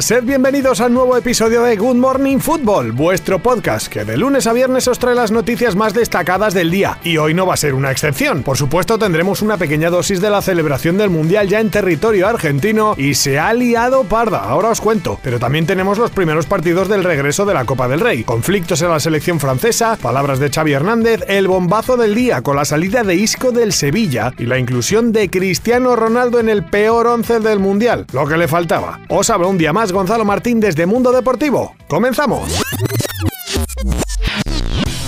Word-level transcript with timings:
sed 0.00 0.24
bienvenidos 0.24 0.80
al 0.80 0.92
nuevo 0.92 1.16
episodio 1.16 1.62
de 1.62 1.76
Good 1.76 1.94
Morning 1.94 2.38
Football, 2.38 2.92
vuestro 2.92 3.38
podcast 3.38 3.86
que 3.86 4.04
de 4.04 4.16
lunes 4.16 4.46
a 4.46 4.52
viernes 4.52 4.88
os 4.88 4.98
trae 4.98 5.14
las 5.14 5.30
noticias 5.30 5.74
más 5.76 5.94
destacadas 5.94 6.52
del 6.54 6.70
día. 6.70 6.98
Y 7.02 7.16
hoy 7.16 7.34
no 7.34 7.46
va 7.46 7.54
a 7.54 7.56
ser 7.56 7.72
una 7.72 7.90
excepción. 7.92 8.42
Por 8.42 8.58
supuesto, 8.58 8.98
tendremos 8.98 9.42
una 9.42 9.56
pequeña 9.56 9.88
dosis 9.88 10.20
de 10.20 10.28
la 10.28 10.42
celebración 10.42 10.98
del 10.98 11.08
Mundial 11.08 11.48
ya 11.48 11.60
en 11.60 11.70
territorio 11.70 12.26
argentino 12.26 12.94
y 12.98 13.14
se 13.14 13.38
ha 13.38 13.52
liado 13.54 14.04
parda, 14.04 14.40
ahora 14.40 14.70
os 14.70 14.80
cuento. 14.80 15.18
Pero 15.22 15.38
también 15.38 15.66
tenemos 15.66 15.98
los 15.98 16.10
primeros 16.10 16.46
partidos 16.46 16.88
del 16.88 17.04
regreso 17.04 17.46
de 17.46 17.54
la 17.54 17.64
Copa 17.64 17.88
del 17.88 18.00
Rey, 18.00 18.24
conflictos 18.24 18.82
en 18.82 18.90
la 18.90 19.00
selección 19.00 19.40
francesa, 19.40 19.96
palabras 19.96 20.40
de 20.40 20.50
Xavi 20.50 20.72
Hernández, 20.72 21.22
el 21.28 21.48
bombazo 21.48 21.96
del 21.96 22.14
día 22.14 22.42
con 22.42 22.56
la 22.56 22.64
salida 22.64 23.04
de 23.04 23.14
Isco 23.14 23.52
del 23.52 23.72
Sevilla 23.72 24.32
y 24.36 24.44
la 24.46 24.58
inclusión 24.58 25.12
de 25.12 25.30
Cristiano 25.30 25.96
Ronaldo 25.96 26.40
en 26.40 26.48
el 26.48 26.64
peor 26.64 27.06
once 27.06 27.40
del 27.40 27.60
Mundial, 27.60 28.06
lo 28.12 28.26
que 28.26 28.36
le 28.36 28.48
faltaba. 28.48 29.00
Os 29.08 29.30
hablo 29.30 29.48
un 29.48 29.58
día 29.58 29.72
más 29.76 29.92
Gonzalo 29.92 30.24
Martín 30.24 30.58
desde 30.58 30.86
Mundo 30.86 31.12
Deportivo. 31.12 31.76
¡Comenzamos! 31.86 32.62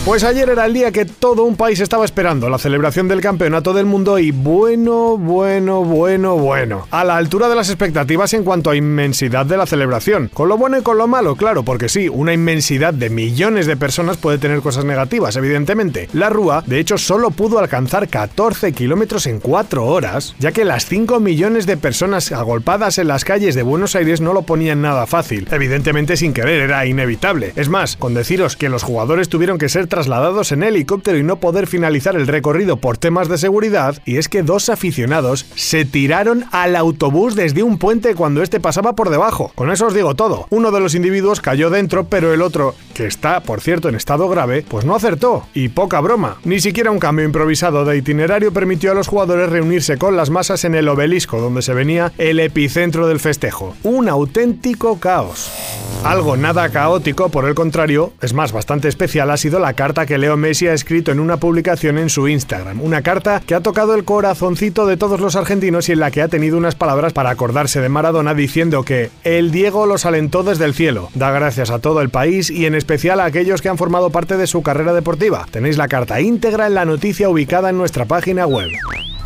Pues 0.09 0.25
ayer 0.25 0.49
era 0.49 0.65
el 0.65 0.73
día 0.73 0.91
que 0.91 1.05
todo 1.05 1.45
un 1.45 1.55
país 1.55 1.81
estaba 1.81 2.07
esperando, 2.07 2.49
la 2.49 2.57
celebración 2.57 3.09
del 3.09 3.21
campeonato 3.21 3.75
del 3.75 3.85
mundo 3.85 4.19
y 4.19 4.31
bueno, 4.31 5.19
bueno, 5.19 5.85
bueno, 5.85 6.35
bueno. 6.39 6.89
A 6.91 7.05
la 7.05 7.19
altura 7.19 7.47
de 7.51 7.55
las 7.55 7.69
expectativas 7.69 8.33
en 8.33 8.43
cuanto 8.43 8.71
a 8.71 8.75
inmensidad 8.75 9.45
de 9.45 9.59
la 9.59 9.67
celebración. 9.67 10.31
Con 10.33 10.49
lo 10.49 10.57
bueno 10.57 10.79
y 10.79 10.83
con 10.83 10.97
lo 10.97 11.07
malo, 11.07 11.37
claro, 11.37 11.63
porque 11.63 11.91
sí, 11.91 12.09
una 12.09 12.33
inmensidad 12.33 12.95
de 12.95 13.11
millones 13.11 13.67
de 13.67 13.77
personas 13.77 14.17
puede 14.17 14.39
tener 14.39 14.61
cosas 14.61 14.87
negativas, 14.87 15.37
evidentemente. 15.37 16.09
La 16.15 16.31
Rúa, 16.31 16.65
de 16.67 16.81
hecho, 16.81 16.97
solo 16.97 17.31
pudo 17.31 17.59
alcanzar 17.59 18.09
14 18.09 18.73
kilómetros 18.73 19.27
en 19.27 19.41
4 19.41 19.85
horas, 19.85 20.35
ya 20.39 20.53
que 20.53 20.65
las 20.65 20.87
5 20.87 21.21
millones 21.21 21.67
de 21.67 21.77
personas 21.77 22.33
agolpadas 22.33 22.97
en 22.97 23.09
las 23.09 23.27
calles 23.27 23.55
de 23.55 23.63
Buenos 23.63 23.95
Aires 23.95 24.23
no 24.23 24.33
lo 24.33 24.41
ponían 24.41 24.81
nada 24.81 25.07
fácil. 25.07 25.47
Evidentemente 25.51 26.17
sin 26.17 26.33
querer, 26.33 26.63
era 26.63 26.87
inevitable. 26.87 27.53
Es 27.57 27.69
más, 27.69 27.99
con 27.99 28.15
deciros 28.15 28.57
que 28.57 28.71
los 28.71 28.83
jugadores 28.83 29.29
tuvieron 29.29 29.59
que 29.59 29.69
ser 29.69 29.87
trasladados 29.99 30.53
en 30.53 30.63
helicóptero 30.63 31.19
y 31.19 31.25
no 31.25 31.41
poder 31.41 31.67
finalizar 31.67 32.15
el 32.15 32.29
recorrido 32.29 32.77
por 32.77 32.99
temas 32.99 33.27
de 33.29 33.37
seguridad, 33.37 34.01
y 34.05 34.19
es 34.19 34.29
que 34.29 34.45
dos 34.45 34.69
aficionados 34.69 35.45
se 35.57 35.85
tiraron 35.85 36.45
al 36.53 36.77
autobús 36.77 37.35
desde 37.35 37.65
un 37.65 37.79
puente 37.79 38.15
cuando 38.15 38.45
este 38.45 38.61
pasaba 38.61 38.93
por 38.93 39.11
debajo. 39.11 39.51
Con 39.57 39.73
eso 39.73 39.89
os 39.89 39.95
digo 39.95 40.15
todo. 40.15 40.47
Uno 40.51 40.71
de 40.71 40.79
los 40.79 40.95
individuos 40.95 41.41
cayó 41.41 41.69
dentro, 41.69 42.05
pero 42.05 42.33
el 42.33 42.43
otro, 42.43 42.77
que 42.95 43.07
está, 43.07 43.41
por 43.41 43.61
cierto, 43.61 43.89
en 43.89 43.97
estado 43.97 44.29
grave, 44.29 44.65
pues 44.69 44.85
no 44.85 44.95
acertó. 44.95 45.49
Y 45.53 45.71
poca 45.71 45.99
broma. 46.01 46.37
Ni 46.45 46.61
siquiera 46.61 46.93
un 46.93 47.01
cambio 47.01 47.25
improvisado 47.25 47.85
de 47.85 47.97
itinerario 47.97 48.53
permitió 48.53 48.93
a 48.93 48.95
los 48.95 49.09
jugadores 49.09 49.51
reunirse 49.51 49.99
con 49.99 50.17
las 50.17 50.31
masas 50.31 50.65
en 50.65 50.77
el 50.77 50.89
obelisco, 50.89 51.41
donde 51.41 51.63
se 51.63 51.75
venía 51.75 52.13
el 52.19 52.39
epicentro 52.39 53.09
del 53.09 53.19
festejo. 53.19 53.75
Un 53.83 54.09
auténtico 54.09 55.01
caos. 55.01 55.51
Algo 56.05 56.37
nada 56.37 56.69
caótico, 56.69 57.29
por 57.31 57.47
el 57.47 57.57
contrario, 57.57 58.13
es 58.23 58.33
más, 58.33 58.53
bastante 58.53 58.87
especial, 58.87 59.33
ha 59.33 59.37
sido 59.37 59.59
la 59.59 59.73
carta 59.79 60.07
que 60.07 60.19
Leo 60.19 60.37
Messi 60.37 60.67
ha 60.67 60.73
escrito 60.73 61.13
en 61.13 61.21
una 61.21 61.37
publicación 61.37 61.99
en 61.99 62.11
su 62.11 62.27
Instagram. 62.27 62.81
Una 62.81 63.03
carta 63.03 63.41
que 63.47 63.55
ha 63.55 63.61
tocado 63.61 63.95
el 63.95 64.03
corazoncito 64.03 64.87
de 64.87 64.97
todos 64.97 65.21
los 65.21 65.37
argentinos 65.37 65.89
y 65.89 65.93
en 65.93 66.01
la 66.01 66.11
que 66.11 66.21
ha 66.21 66.27
tenido 66.27 66.59
unas 66.59 66.75
palabras 66.75 67.13
para 67.13 67.31
acordarse 67.31 67.81
de 67.81 67.89
Maradona 67.89 68.35
diciendo 68.35 68.83
que 68.83 69.13
el 69.23 69.53
Diego 69.53 69.87
los 69.87 70.05
alentó 70.05 70.43
desde 70.43 70.65
el 70.65 70.75
cielo. 70.75 71.11
Da 71.15 71.31
gracias 71.31 71.71
a 71.71 71.79
todo 71.79 72.01
el 72.01 72.11
país 72.11 72.51
y 72.51 72.67
en 72.67 72.75
especial 72.75 73.21
a 73.21 73.27
aquellos 73.27 73.63
que 73.63 73.69
han 73.69 73.79
formado 73.79 74.11
parte 74.11 74.37
de 74.37 74.49
su 74.49 74.63
carrera 74.63 74.95
deportiva. 74.95 75.47
Tenéis 75.49 75.77
la 75.77 75.87
carta 75.87 76.21
íntegra 76.21 76.67
en 76.67 76.75
la 76.75 76.85
noticia 76.85 77.29
ubicada 77.29 77.71
en 77.71 77.79
nuestra 77.79 78.05
página 78.05 78.49
web. 78.49 78.71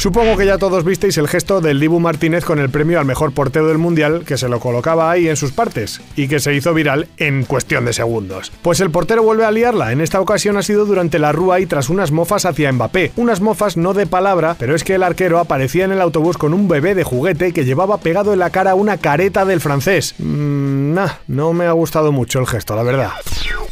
Supongo 0.03 0.37
que 0.37 0.47
ya 0.47 0.59
todos 0.59 0.85
visteis 0.85 1.17
el 1.19 1.29
gesto 1.29 1.61
del 1.61 1.79
Dibu 1.79 2.01
Martínez 2.01 2.45
con 2.45 2.59
el 2.59 2.71
premio 2.71 2.99
al 2.99 3.05
mejor 3.05 3.31
portero 3.31 3.69
del 3.69 3.79
mundial 3.79 4.25
que 4.27 4.37
se 4.37 4.49
lo 4.49 4.59
colocaba 4.59 5.09
ahí 5.09 5.29
en 5.29 5.37
sus 5.37 5.53
partes 5.53 6.01
y 6.17 6.27
que 6.27 6.41
se 6.41 6.53
hizo 6.55 6.75
viral 6.75 7.07
en 7.19 7.45
cuestión 7.45 7.85
de 7.85 7.93
segundos. 7.93 8.51
Pues 8.63 8.81
el 8.81 8.91
portero 8.91 9.23
vuelve 9.23 9.45
a 9.45 9.53
liarla, 9.53 9.93
en 9.93 10.01
esta 10.01 10.21
ocasión 10.21 10.57
ha 10.57 10.63
sido 10.63 10.87
durante 10.87 11.21
la 11.21 11.31
rúa 11.31 11.61
y 11.61 11.67
tras 11.67 11.89
unas 11.89 12.11
mofas 12.11 12.47
hacia 12.47 12.73
Mbappé. 12.73 13.13
Unas 13.15 13.41
mofas 13.41 13.77
no 13.77 13.95
de 13.95 14.09
palabra, 14.09 14.57
pero 14.59 14.75
es 14.75 14.83
que 14.83 14.97
el 14.97 15.05
arquero 15.05 15.39
aparecía 15.39 15.85
en 15.85 15.93
el 15.93 16.01
autobús 16.01 16.37
con 16.37 16.53
un 16.53 16.67
bebé 16.67 16.97
de 16.97 17.05
juguete 17.05 17.53
que 17.53 17.65
llevaba 17.65 17.99
pegado 17.99 18.33
en 18.33 18.41
la 18.41 18.51
cara 18.51 18.75
una 18.75 18.97
careta 18.97 19.45
del 19.45 19.61
francés. 19.61 20.17
Mmm, 20.19 20.95
nah, 20.95 21.11
no 21.29 21.53
me 21.53 21.67
ha 21.67 21.73
gustado 21.73 22.11
mucho 22.11 22.41
el 22.41 22.49
gesto, 22.49 22.75
la 22.75 22.83
verdad. 22.83 23.13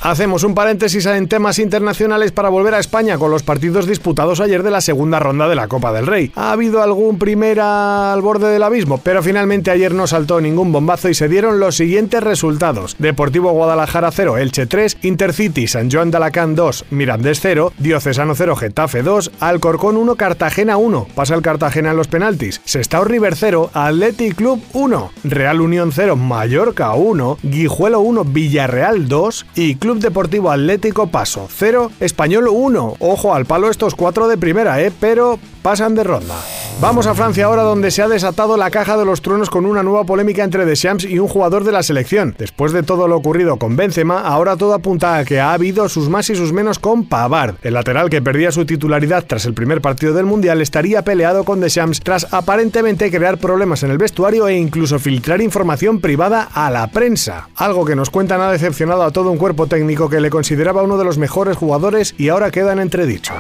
Hacemos 0.03 0.45
un 0.45 0.55
paréntesis 0.55 1.05
en 1.05 1.29
temas 1.29 1.59
internacionales 1.59 2.33
para 2.33 2.49
volver 2.49 2.73
a 2.73 2.79
España 2.79 3.19
con 3.19 3.31
los 3.31 3.43
partidos 3.43 3.87
disputados 3.87 4.41
ayer 4.41 4.63
de 4.63 4.71
la 4.71 4.81
segunda 4.81 5.19
ronda 5.19 5.47
de 5.47 5.55
la 5.55 5.69
Copa 5.69 5.93
del 5.93 6.07
Rey. 6.07 6.20
Ha 6.35 6.53
habido 6.53 6.83
algún 6.83 7.19
primera 7.19 8.13
al 8.13 8.23
borde 8.23 8.49
del 8.49 8.63
abismo, 8.63 8.99
pero 8.99 9.23
finalmente 9.23 9.71
ayer 9.71 9.95
no 9.95 10.07
saltó 10.07 10.41
ningún 10.41 10.73
bombazo 10.73 11.09
y 11.09 11.15
se 11.15 11.29
dieron 11.29 11.61
los 11.61 11.77
siguientes 11.77 12.23
resultados. 12.23 12.97
Deportivo 12.99 13.53
Guadalajara 13.53 14.11
0, 14.11 14.39
Elche 14.39 14.67
3, 14.67 14.99
Intercity 15.03 15.67
San 15.67 15.91
Joan 15.91 16.11
de 16.11 16.19
Alacant 16.19 16.57
2, 16.57 16.87
Mirandés 16.91 17.41
0, 17.41 17.73
Diocesano 17.79 18.35
0, 18.35 18.57
Getafe 18.57 19.03
2, 19.03 19.33
Alcorcón 19.41 19.97
1, 19.97 20.17
Cartagena 20.17 20.77
1. 20.77 21.07
Pasa 21.15 21.35
el 21.35 21.43
Cartagena 21.43 21.91
en 21.91 21.97
los 21.97 22.09
penaltis. 22.09 22.61
Sestao 22.65 23.05
River 23.05 23.37
0, 23.37 23.71
Athletic 23.73 24.35
Club 24.35 24.63
1, 24.73 25.13
Real 25.25 25.61
Unión 25.61 25.93
0, 25.93 26.17
Mallorca 26.17 26.93
1, 26.95 27.39
Guijuelo 27.43 28.01
1, 28.01 28.25
Villarreal 28.25 29.09
2 29.09 29.47
y 29.55 29.77
Club 29.77 29.99
Deportivo 29.99 30.51
Atlético 30.51 31.09
Paso 31.09 31.49
0, 31.51 31.91
Español 32.01 32.49
1. 32.49 32.97
Ojo 32.99 33.35
al 33.35 33.47
palo 33.47 33.71
estos 33.71 33.95
cuatro 33.95 34.29
de 34.29 34.37
primera, 34.37 34.81
¿eh? 34.83 34.93
Pero 34.99 35.39
pasan 35.63 35.95
de 35.95 36.00
ronda. 36.05 36.37
Vamos 36.81 37.07
a 37.07 37.15
Francia 37.15 37.45
ahora 37.45 37.63
donde 37.63 37.91
se 37.91 38.01
ha 38.01 38.09
desatado 38.09 38.57
la 38.57 38.71
caja 38.71 38.97
de 38.97 39.05
los 39.05 39.21
truenos 39.21 39.51
con 39.51 39.67
una 39.67 39.83
nueva 39.83 40.05
polémica 40.05 40.45
entre 40.45 40.65
Deschamps 40.65 41.05
y 41.05 41.19
un 41.19 41.29
jugador 41.29 41.63
de 41.63 41.73
la 41.73 41.83
selección. 41.83 42.35
Después 42.39 42.73
de 42.73 42.83
todo 42.83 43.07
lo 43.07 43.17
ocurrido 43.17 43.59
con 43.59 43.77
Benzema, 43.77 44.23
ahora 44.23 44.57
todo 44.57 44.73
apunta 44.73 45.19
a 45.19 45.25
que 45.27 45.41
ha 45.41 45.53
habido 45.53 45.91
sus 45.91 46.09
más 46.09 46.31
y 46.31 46.37
sus 46.37 46.55
menos 46.55 46.79
con 46.79 47.05
Pavard. 47.05 47.57
El 47.63 47.75
lateral 47.75 48.09
que 48.09 48.23
perdía 48.23 48.51
su 48.51 48.65
titularidad 48.65 49.27
tras 49.27 49.45
el 49.45 49.53
primer 49.53 49.83
partido 49.83 50.15
del 50.15 50.25
Mundial 50.25 50.63
estaría 50.63 51.03
peleado 51.03 51.45
con 51.45 51.61
Deschamps 51.61 52.01
tras 52.01 52.33
aparentemente 52.33 53.11
crear 53.11 53.37
problemas 53.37 53.83
en 53.83 53.91
el 53.91 53.99
vestuario 53.99 54.49
e 54.49 54.57
incluso 54.57 54.99
filtrar 54.99 55.43
información 55.43 56.01
privada 56.01 56.49
a 56.55 56.71
la 56.71 56.87
prensa. 56.87 57.51
Algo 57.57 57.85
que 57.85 57.95
nos 57.95 58.09
cuentan 58.09 58.41
ha 58.41 58.51
decepcionado 58.51 59.03
a 59.03 59.11
todo 59.11 59.31
un 59.31 59.37
cuerpo 59.37 59.67
técnico 59.67 60.09
que 60.09 60.21
le 60.21 60.31
consideraba 60.31 60.83
uno 60.83 60.97
de 60.97 61.05
los 61.05 61.19
mejores 61.19 61.59
jugadores 61.59 62.15
y 62.17 62.31
ahora 62.31 62.51
queda 62.51 62.73
en 62.73 62.79
entredicho. 62.79 63.35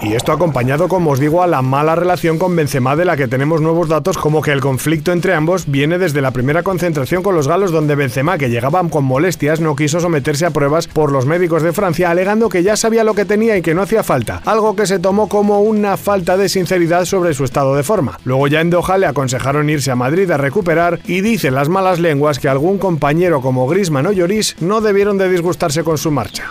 Y 0.00 0.14
esto 0.14 0.30
acompañado, 0.32 0.86
como 0.86 1.10
os 1.10 1.18
digo, 1.18 1.42
a 1.42 1.48
la 1.48 1.60
mala 1.60 1.96
relación 1.96 2.38
con 2.38 2.54
Benzema 2.54 2.94
de 2.94 3.04
la 3.04 3.16
que 3.16 3.26
tenemos 3.26 3.60
nuevos 3.60 3.88
datos 3.88 4.16
como 4.16 4.42
que 4.42 4.52
el 4.52 4.60
conflicto 4.60 5.10
entre 5.10 5.34
ambos 5.34 5.66
viene 5.66 5.98
desde 5.98 6.22
la 6.22 6.30
primera 6.30 6.62
concentración 6.62 7.22
con 7.22 7.34
los 7.34 7.48
galos 7.48 7.72
donde 7.72 7.96
Benzema, 7.96 8.38
que 8.38 8.48
llegaba 8.48 8.78
con 8.88 9.04
molestias, 9.04 9.60
no 9.60 9.74
quiso 9.74 9.98
someterse 9.98 10.46
a 10.46 10.50
pruebas 10.50 10.86
por 10.86 11.10
los 11.10 11.26
médicos 11.26 11.62
de 11.62 11.72
Francia 11.72 12.10
alegando 12.10 12.48
que 12.48 12.62
ya 12.62 12.76
sabía 12.76 13.02
lo 13.02 13.14
que 13.14 13.24
tenía 13.24 13.56
y 13.56 13.62
que 13.62 13.74
no 13.74 13.82
hacía 13.82 14.04
falta, 14.04 14.40
algo 14.44 14.76
que 14.76 14.86
se 14.86 15.00
tomó 15.00 15.28
como 15.28 15.62
una 15.62 15.96
falta 15.96 16.36
de 16.36 16.48
sinceridad 16.48 17.04
sobre 17.04 17.34
su 17.34 17.44
estado 17.44 17.74
de 17.74 17.82
forma. 17.82 18.20
Luego 18.24 18.46
ya 18.46 18.60
en 18.60 18.70
Doha 18.70 18.98
le 18.98 19.06
aconsejaron 19.06 19.68
irse 19.68 19.90
a 19.90 19.96
Madrid 19.96 20.30
a 20.30 20.36
recuperar 20.36 21.00
y 21.06 21.22
dicen 21.22 21.54
las 21.54 21.68
malas 21.68 21.98
lenguas 21.98 22.38
que 22.38 22.48
algún 22.48 22.78
compañero 22.78 23.40
como 23.40 23.66
Griezmann 23.66 24.06
o 24.06 24.12
Lloris 24.12 24.56
no 24.60 24.80
debieron 24.80 25.18
de 25.18 25.28
disgustarse 25.28 25.82
con 25.82 25.98
su 25.98 26.12
marcha. 26.12 26.44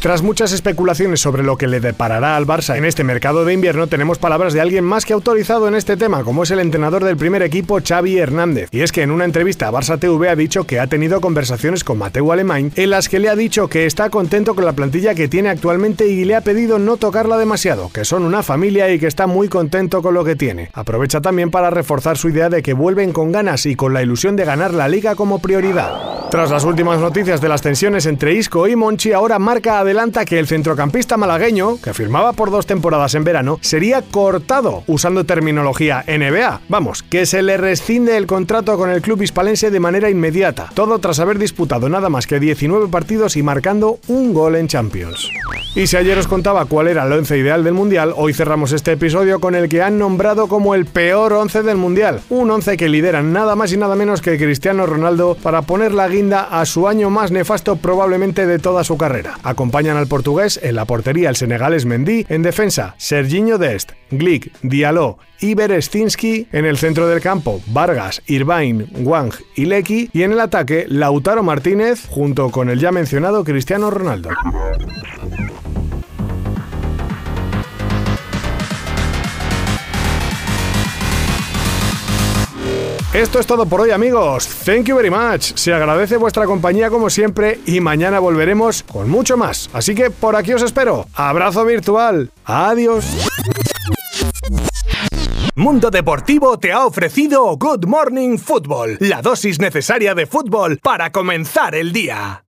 Tras 0.00 0.22
muchas 0.22 0.52
especulaciones 0.52 1.20
sobre 1.20 1.42
lo 1.42 1.58
que 1.58 1.66
le 1.66 1.80
deparará 1.80 2.36
al 2.36 2.46
Barça 2.46 2.77
en 2.78 2.84
este 2.84 3.02
mercado 3.02 3.44
de 3.44 3.54
invierno, 3.54 3.88
tenemos 3.88 4.18
palabras 4.18 4.52
de 4.52 4.60
alguien 4.60 4.84
más 4.84 5.04
que 5.04 5.12
autorizado 5.12 5.66
en 5.66 5.74
este 5.74 5.96
tema, 5.96 6.22
como 6.22 6.44
es 6.44 6.52
el 6.52 6.60
entrenador 6.60 7.02
del 7.02 7.16
primer 7.16 7.42
equipo, 7.42 7.80
Xavi 7.84 8.18
Hernández. 8.18 8.68
Y 8.70 8.82
es 8.82 8.92
que 8.92 9.02
en 9.02 9.10
una 9.10 9.24
entrevista 9.24 9.66
a 9.66 9.72
Barça 9.72 9.98
TV 9.98 10.28
ha 10.28 10.36
dicho 10.36 10.62
que 10.62 10.78
ha 10.78 10.86
tenido 10.86 11.20
conversaciones 11.20 11.82
con 11.82 11.98
Mateo 11.98 12.30
Alemán 12.30 12.70
en 12.76 12.90
las 12.90 13.08
que 13.08 13.18
le 13.18 13.30
ha 13.30 13.34
dicho 13.34 13.66
que 13.66 13.84
está 13.84 14.10
contento 14.10 14.54
con 14.54 14.64
la 14.64 14.74
plantilla 14.74 15.16
que 15.16 15.26
tiene 15.26 15.48
actualmente 15.48 16.06
y 16.06 16.24
le 16.24 16.36
ha 16.36 16.40
pedido 16.40 16.78
no 16.78 16.98
tocarla 16.98 17.36
demasiado, 17.36 17.90
que 17.92 18.04
son 18.04 18.22
una 18.22 18.44
familia 18.44 18.88
y 18.92 19.00
que 19.00 19.08
está 19.08 19.26
muy 19.26 19.48
contento 19.48 20.00
con 20.00 20.14
lo 20.14 20.24
que 20.24 20.36
tiene. 20.36 20.70
Aprovecha 20.72 21.20
también 21.20 21.50
para 21.50 21.70
reforzar 21.70 22.16
su 22.16 22.28
idea 22.28 22.48
de 22.48 22.62
que 22.62 22.74
vuelven 22.74 23.12
con 23.12 23.32
ganas 23.32 23.66
y 23.66 23.74
con 23.74 23.92
la 23.92 24.02
ilusión 24.02 24.36
de 24.36 24.44
ganar 24.44 24.72
la 24.72 24.86
liga 24.86 25.16
como 25.16 25.40
prioridad. 25.40 26.18
Tras 26.30 26.50
las 26.50 26.64
últimas 26.64 27.00
noticias 27.00 27.40
de 27.40 27.48
las 27.48 27.62
tensiones 27.62 28.04
entre 28.04 28.34
Isco 28.34 28.68
y 28.68 28.76
Monchi, 28.76 29.12
ahora 29.12 29.38
marca 29.38 29.80
adelanta 29.80 30.26
que 30.26 30.38
el 30.38 30.46
centrocampista 30.46 31.16
malagueño, 31.16 31.80
que 31.82 31.94
firmaba 31.94 32.34
por 32.34 32.50
dos 32.50 32.67
temporadas 32.68 33.16
en 33.16 33.24
verano, 33.24 33.58
sería 33.60 34.02
cortado, 34.02 34.84
usando 34.86 35.24
terminología 35.24 36.04
NBA. 36.06 36.60
Vamos, 36.68 37.02
que 37.02 37.26
se 37.26 37.42
le 37.42 37.56
rescinde 37.56 38.16
el 38.16 38.28
contrato 38.28 38.78
con 38.78 38.90
el 38.90 39.02
club 39.02 39.22
hispalense 39.22 39.72
de 39.72 39.80
manera 39.80 40.08
inmediata, 40.08 40.70
todo 40.74 41.00
tras 41.00 41.18
haber 41.18 41.40
disputado 41.40 41.88
nada 41.88 42.08
más 42.08 42.28
que 42.28 42.38
19 42.38 42.86
partidos 42.86 43.36
y 43.36 43.42
marcando 43.42 43.98
un 44.06 44.32
gol 44.32 44.54
en 44.54 44.68
Champions. 44.68 45.28
Y 45.74 45.86
si 45.86 45.96
ayer 45.96 46.18
os 46.18 46.26
contaba 46.26 46.64
cuál 46.64 46.88
era 46.88 47.04
el 47.04 47.12
once 47.12 47.38
ideal 47.38 47.62
del 47.62 47.74
Mundial, 47.74 48.12
hoy 48.16 48.34
cerramos 48.34 48.72
este 48.72 48.92
episodio 48.92 49.38
con 49.38 49.54
el 49.54 49.68
que 49.68 49.82
han 49.82 49.98
nombrado 49.98 50.48
como 50.48 50.74
el 50.74 50.86
peor 50.86 51.34
once 51.34 51.62
del 51.62 51.76
Mundial. 51.76 52.20
Un 52.30 52.50
once 52.50 52.76
que 52.76 52.88
lideran 52.88 53.32
nada 53.32 53.54
más 53.54 53.72
y 53.72 53.76
nada 53.76 53.94
menos 53.94 54.20
que 54.20 54.38
Cristiano 54.38 54.86
Ronaldo 54.86 55.36
para 55.40 55.62
poner 55.62 55.92
la 55.92 56.08
guinda 56.08 56.42
a 56.42 56.64
su 56.66 56.88
año 56.88 57.10
más 57.10 57.30
nefasto 57.30 57.76
probablemente 57.76 58.46
de 58.46 58.58
toda 58.58 58.82
su 58.82 58.96
carrera. 58.96 59.38
Acompañan 59.42 59.96
al 59.96 60.08
portugués 60.08 60.58
en 60.62 60.74
la 60.74 60.84
portería 60.84 61.28
el 61.28 61.36
senegalés 61.36 61.84
Mendy, 61.84 62.26
en 62.28 62.42
defensa 62.58 62.96
Serginho 62.98 63.56
Dest, 63.56 63.92
Glick, 64.10 64.50
Diallo 64.62 65.18
y 65.40 65.54
Berestinski, 65.54 66.48
en 66.50 66.64
el 66.64 66.76
centro 66.76 67.06
del 67.06 67.20
campo 67.20 67.60
Vargas, 67.68 68.20
Irvine, 68.26 68.84
Wang 68.96 69.32
y 69.54 69.66
Lecky 69.66 70.10
y 70.12 70.24
en 70.24 70.32
el 70.32 70.40
ataque 70.40 70.84
Lautaro 70.88 71.44
Martínez 71.44 72.08
junto 72.08 72.50
con 72.50 72.68
el 72.68 72.80
ya 72.80 72.90
mencionado 72.90 73.44
Cristiano 73.44 73.90
Ronaldo. 73.90 74.30
Esto 83.14 83.40
es 83.40 83.46
todo 83.46 83.64
por 83.64 83.80
hoy 83.80 83.90
amigos, 83.90 84.46
thank 84.66 84.84
you 84.84 84.94
very 84.94 85.08
much, 85.08 85.54
se 85.54 85.72
agradece 85.72 86.18
vuestra 86.18 86.44
compañía 86.44 86.90
como 86.90 87.08
siempre 87.08 87.58
y 87.64 87.80
mañana 87.80 88.18
volveremos 88.18 88.82
con 88.82 89.08
mucho 89.08 89.38
más, 89.38 89.70
así 89.72 89.94
que 89.94 90.10
por 90.10 90.36
aquí 90.36 90.52
os 90.52 90.60
espero, 90.60 91.06
abrazo 91.14 91.64
virtual, 91.64 92.30
adiós. 92.44 93.06
Mundo 95.54 95.90
Deportivo 95.90 96.58
te 96.58 96.70
ha 96.70 96.84
ofrecido 96.84 97.56
Good 97.56 97.86
Morning 97.86 98.36
Football, 98.36 98.98
la 99.00 99.22
dosis 99.22 99.58
necesaria 99.58 100.14
de 100.14 100.26
fútbol 100.26 100.78
para 100.82 101.10
comenzar 101.10 101.74
el 101.74 101.94
día. 101.94 102.44